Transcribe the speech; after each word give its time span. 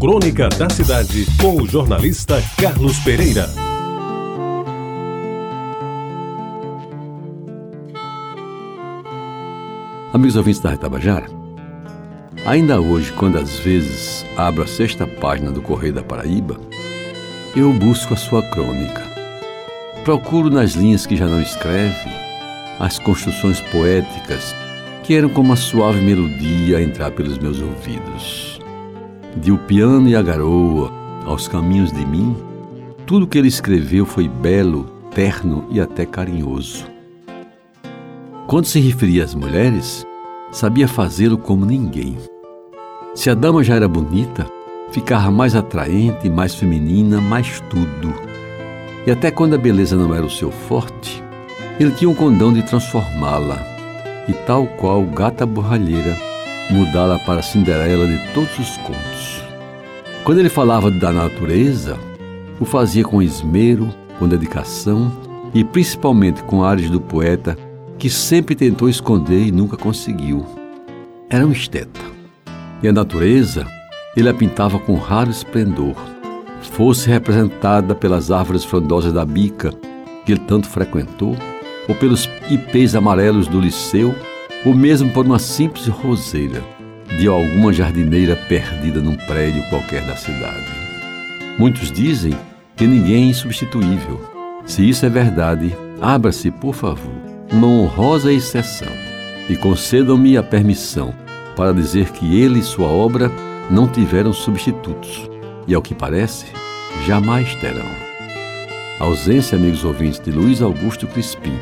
Crônica 0.00 0.48
da 0.50 0.70
Cidade, 0.70 1.26
com 1.42 1.60
o 1.60 1.66
jornalista 1.66 2.40
Carlos 2.56 3.00
Pereira. 3.00 3.50
Amigos 10.12 10.36
ouvintes 10.36 10.60
da 10.60 10.70
Retabajara, 10.70 11.26
ainda 12.46 12.80
hoje, 12.80 13.12
quando 13.12 13.38
às 13.38 13.58
vezes 13.58 14.24
abro 14.36 14.62
a 14.62 14.68
sexta 14.68 15.04
página 15.04 15.50
do 15.50 15.60
Correio 15.60 15.94
da 15.94 16.02
Paraíba, 16.04 16.60
eu 17.56 17.72
busco 17.72 18.14
a 18.14 18.16
sua 18.16 18.40
crônica. 18.50 19.02
Procuro 20.04 20.48
nas 20.48 20.74
linhas 20.74 21.06
que 21.06 21.16
já 21.16 21.26
não 21.26 21.42
escreve, 21.42 22.08
as 22.78 23.00
construções 23.00 23.60
poéticas 23.62 24.54
que 25.02 25.14
eram 25.14 25.28
como 25.28 25.48
uma 25.48 25.56
suave 25.56 26.00
melodia 26.00 26.78
a 26.78 26.82
entrar 26.82 27.10
pelos 27.10 27.36
meus 27.38 27.60
ouvidos 27.60 28.57
de 29.38 29.52
O 29.52 29.58
Piano 29.58 30.08
e 30.08 30.16
a 30.16 30.22
Garoa 30.22 30.92
aos 31.24 31.46
Caminhos 31.46 31.92
de 31.92 32.04
Mim, 32.04 32.36
tudo 33.06 33.26
que 33.26 33.38
ele 33.38 33.48
escreveu 33.48 34.04
foi 34.04 34.28
belo, 34.28 34.86
terno 35.14 35.66
e 35.70 35.80
até 35.80 36.04
carinhoso. 36.04 36.86
Quando 38.46 38.66
se 38.66 38.80
referia 38.80 39.24
às 39.24 39.34
mulheres, 39.34 40.06
sabia 40.50 40.88
fazê-lo 40.88 41.38
como 41.38 41.64
ninguém. 41.64 42.16
Se 43.14 43.30
a 43.30 43.34
dama 43.34 43.62
já 43.62 43.74
era 43.74 43.88
bonita, 43.88 44.46
ficava 44.90 45.30
mais 45.30 45.54
atraente, 45.54 46.28
mais 46.28 46.54
feminina, 46.54 47.20
mais 47.20 47.60
tudo. 47.70 48.14
E 49.06 49.10
até 49.10 49.30
quando 49.30 49.54
a 49.54 49.58
beleza 49.58 49.96
não 49.96 50.14
era 50.14 50.24
o 50.24 50.30
seu 50.30 50.50
forte, 50.50 51.22
ele 51.78 51.92
tinha 51.92 52.10
um 52.10 52.14
condão 52.14 52.52
de 52.52 52.62
transformá-la, 52.62 53.58
e 54.28 54.32
tal 54.32 54.66
qual 54.66 55.02
gata 55.04 55.46
borralheira, 55.46 56.27
mudá-la 56.70 57.18
para 57.18 57.42
Cinderela 57.42 58.06
de 58.06 58.18
todos 58.32 58.58
os 58.58 58.76
contos. 58.78 59.42
Quando 60.24 60.38
ele 60.38 60.48
falava 60.48 60.90
da 60.90 61.12
natureza, 61.12 61.96
o 62.60 62.64
fazia 62.64 63.04
com 63.04 63.22
esmero, 63.22 63.88
com 64.18 64.28
dedicação 64.28 65.10
e 65.54 65.64
principalmente 65.64 66.42
com 66.42 66.62
ares 66.62 66.90
do 66.90 67.00
poeta 67.00 67.56
que 67.98 68.10
sempre 68.10 68.54
tentou 68.54 68.88
esconder 68.88 69.46
e 69.46 69.52
nunca 69.52 69.76
conseguiu. 69.76 70.44
Era 71.30 71.46
um 71.46 71.52
esteta. 71.52 72.00
E 72.82 72.88
a 72.88 72.92
natureza 72.92 73.66
ele 74.16 74.28
a 74.28 74.34
pintava 74.34 74.78
com 74.78 74.96
raro 74.96 75.30
esplendor, 75.30 75.94
fosse 76.72 77.08
representada 77.08 77.94
pelas 77.94 78.30
árvores 78.30 78.64
frondosas 78.64 79.12
da 79.12 79.24
bica 79.24 79.72
que 80.24 80.32
ele 80.32 80.40
tanto 80.40 80.68
frequentou, 80.68 81.36
ou 81.88 81.94
pelos 81.94 82.28
ipês 82.50 82.94
amarelos 82.94 83.46
do 83.46 83.60
liceu, 83.60 84.14
ou 84.64 84.74
mesmo 84.74 85.10
por 85.10 85.24
uma 85.24 85.38
simples 85.38 85.86
roseira 85.86 86.62
de 87.18 87.26
alguma 87.26 87.72
jardineira 87.72 88.36
perdida 88.48 89.00
num 89.00 89.16
prédio 89.16 89.62
qualquer 89.70 90.04
da 90.06 90.16
cidade. 90.16 90.66
Muitos 91.58 91.90
dizem 91.90 92.34
que 92.76 92.86
ninguém 92.86 93.24
é 93.24 93.30
insubstituível. 93.30 94.20
Se 94.64 94.88
isso 94.88 95.06
é 95.06 95.08
verdade, 95.08 95.74
abra-se, 96.00 96.50
por 96.50 96.74
favor, 96.74 97.14
uma 97.50 97.66
honrosa 97.66 98.32
exceção 98.32 98.92
e 99.48 99.56
concedam-me 99.56 100.36
a 100.36 100.42
permissão 100.42 101.14
para 101.56 101.72
dizer 101.72 102.10
que 102.10 102.40
ele 102.40 102.60
e 102.60 102.62
sua 102.62 102.86
obra 102.86 103.32
não 103.70 103.88
tiveram 103.88 104.32
substitutos 104.32 105.28
e, 105.66 105.74
ao 105.74 105.82
que 105.82 105.94
parece, 105.94 106.46
jamais 107.06 107.54
terão. 107.56 107.86
A 109.00 109.04
ausência, 109.04 109.56
amigos 109.56 109.84
ouvintes, 109.84 110.20
de 110.20 110.30
Luiz 110.30 110.60
Augusto 110.60 111.06
Crispim 111.06 111.56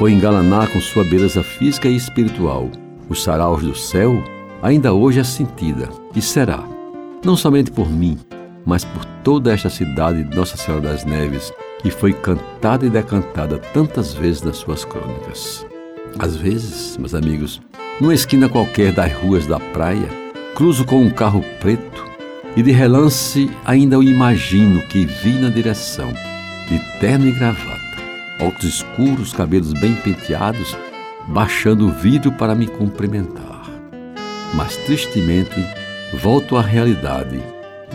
foi 0.00 0.12
engalanar 0.12 0.66
com 0.72 0.80
sua 0.80 1.04
beleza 1.04 1.42
física 1.42 1.86
e 1.86 1.94
espiritual. 1.94 2.70
Os 3.06 3.22
saraus 3.22 3.62
do 3.62 3.76
céu, 3.76 4.24
ainda 4.62 4.94
hoje 4.94 5.20
é 5.20 5.24
sentida 5.24 5.90
e 6.16 6.22
será, 6.22 6.64
não 7.22 7.36
somente 7.36 7.70
por 7.70 7.86
mim, 7.86 8.18
mas 8.64 8.82
por 8.82 9.04
toda 9.22 9.52
esta 9.52 9.68
cidade 9.68 10.24
de 10.24 10.34
Nossa 10.34 10.56
Senhora 10.56 10.88
das 10.88 11.04
Neves, 11.04 11.52
que 11.82 11.90
foi 11.90 12.14
cantada 12.14 12.86
e 12.86 12.88
decantada 12.88 13.58
tantas 13.74 14.14
vezes 14.14 14.40
nas 14.40 14.56
suas 14.56 14.86
crônicas. 14.86 15.66
Às 16.18 16.34
vezes, 16.34 16.96
meus 16.96 17.14
amigos, 17.14 17.60
numa 18.00 18.14
esquina 18.14 18.48
qualquer 18.48 18.94
das 18.94 19.12
ruas 19.12 19.46
da 19.46 19.60
praia, 19.60 20.08
cruzo 20.54 20.86
com 20.86 21.02
um 21.02 21.10
carro 21.10 21.44
preto 21.60 22.06
e 22.56 22.62
de 22.62 22.70
relance 22.70 23.50
ainda 23.66 23.98
o 23.98 24.02
imagino 24.02 24.80
que 24.88 25.04
vi 25.04 25.38
na 25.38 25.50
direção, 25.50 26.10
de 26.70 26.78
terno 27.00 27.28
e 27.28 27.32
gravata 27.32 27.89
óculos 28.40 28.64
escuros, 28.64 29.32
cabelos 29.32 29.72
bem 29.74 29.94
penteados, 29.94 30.76
baixando 31.28 31.86
o 31.86 31.90
vidro 31.90 32.32
para 32.32 32.54
me 32.54 32.66
cumprimentar. 32.66 33.68
Mas 34.54 34.76
tristemente 34.78 35.64
volto 36.14 36.56
à 36.56 36.62
realidade, 36.62 37.40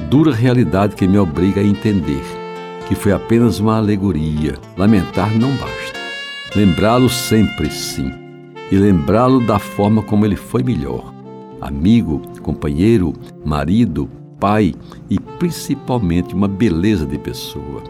dura 0.10 0.34
realidade 0.34 0.96
que 0.96 1.08
me 1.08 1.18
obriga 1.18 1.62
a 1.62 1.64
entender 1.64 2.24
que 2.88 2.96
foi 2.96 3.12
apenas 3.12 3.60
uma 3.60 3.78
alegoria. 3.78 4.56
Lamentar 4.78 5.32
não 5.38 5.50
basta. 5.58 6.00
Lembrá-lo 6.56 7.10
sempre, 7.10 7.70
sim, 7.70 8.12
e 8.72 8.78
lembrá-lo 8.78 9.46
da 9.46 9.60
forma 9.60 10.02
como 10.02 10.26
ele 10.26 10.36
foi 10.36 10.64
melhor. 10.64 11.14
Amigo, 11.60 12.22
companheiro, 12.42 13.14
marido, 13.44 14.10
pai 14.40 14.74
e 15.10 15.20
principalmente 15.20 16.34
uma 16.34 16.48
beleza 16.48 17.06
de 17.06 17.18
pessoa. 17.18 17.84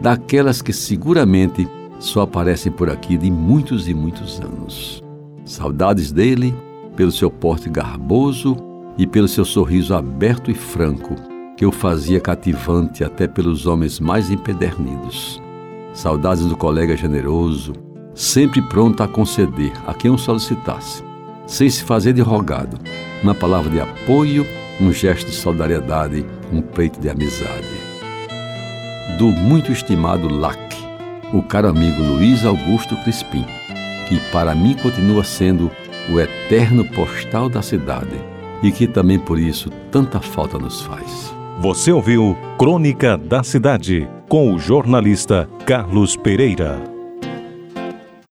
Daquelas 0.00 0.60
que 0.60 0.72
seguramente 0.72 1.66
só 1.98 2.22
aparecem 2.22 2.70
por 2.70 2.90
aqui 2.90 3.16
de 3.16 3.30
muitos 3.30 3.88
e 3.88 3.94
muitos 3.94 4.40
anos. 4.40 5.02
Saudades 5.44 6.10
dele 6.10 6.54
pelo 6.96 7.12
seu 7.12 7.30
porte 7.30 7.68
garboso 7.68 8.56
e 8.96 9.06
pelo 9.06 9.28
seu 9.28 9.44
sorriso 9.44 9.94
aberto 9.94 10.50
e 10.50 10.54
franco, 10.54 11.14
que 11.56 11.66
o 11.66 11.72
fazia 11.72 12.20
cativante 12.20 13.04
até 13.04 13.26
pelos 13.26 13.66
homens 13.66 14.00
mais 14.00 14.30
empedernidos. 14.30 15.40
Saudades 15.92 16.46
do 16.46 16.56
colega 16.56 16.96
generoso, 16.96 17.72
sempre 18.14 18.62
pronto 18.62 19.02
a 19.02 19.08
conceder 19.08 19.72
a 19.86 19.94
quem 19.94 20.10
o 20.10 20.18
solicitasse, 20.18 21.02
sem 21.46 21.68
se 21.68 21.84
fazer 21.84 22.12
de 22.12 22.22
rogado, 22.22 22.78
uma 23.22 23.34
palavra 23.34 23.70
de 23.70 23.80
apoio, 23.80 24.46
um 24.80 24.92
gesto 24.92 25.26
de 25.26 25.36
solidariedade, 25.36 26.24
um 26.52 26.60
peito 26.60 27.00
de 27.00 27.08
amizade. 27.08 27.68
Do 29.18 29.26
muito 29.26 29.70
estimado 29.70 30.28
Lac, 30.28 30.58
o 31.34 31.42
caro 31.42 31.68
amigo 31.68 32.00
Luiz 32.00 32.44
Augusto 32.44 32.96
Crispim, 32.98 33.44
que 34.08 34.20
para 34.30 34.54
mim 34.54 34.74
continua 34.80 35.24
sendo 35.24 35.68
o 36.08 36.20
eterno 36.20 36.84
postal 36.84 37.48
da 37.48 37.60
cidade 37.60 38.20
e 38.62 38.70
que 38.70 38.86
também 38.86 39.18
por 39.18 39.38
isso 39.38 39.68
tanta 39.90 40.20
falta 40.20 40.56
nos 40.58 40.82
faz. 40.82 41.34
Você 41.58 41.90
ouviu 41.90 42.36
Crônica 42.56 43.18
da 43.18 43.42
Cidade 43.42 44.08
com 44.28 44.54
o 44.54 44.58
jornalista 44.58 45.48
Carlos 45.66 46.16
Pereira. 46.16 46.93